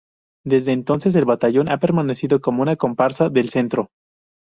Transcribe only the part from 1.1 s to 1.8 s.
el batallón ha